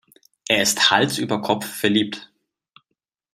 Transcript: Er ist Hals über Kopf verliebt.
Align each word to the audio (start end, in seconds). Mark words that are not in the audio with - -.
Er 0.49 0.63
ist 0.63 0.89
Hals 0.89 1.19
über 1.19 1.43
Kopf 1.43 1.67
verliebt. 1.67 2.31